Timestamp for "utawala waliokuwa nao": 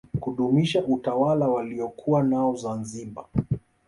0.87-2.55